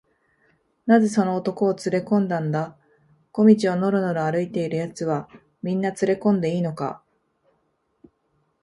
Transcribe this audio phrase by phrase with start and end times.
[0.87, 2.75] 「なぜその男をつれこんだんだ？
[3.31, 5.29] 小路をのろのろ歩いているやつは、
[5.61, 7.03] みんなつれこんでいいのか？」